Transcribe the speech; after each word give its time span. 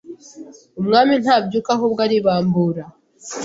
Umwami 0.79 1.13
Ntabyuka 1.23 1.69
ahubwo 1.77 1.99
Aribambura 2.05 2.83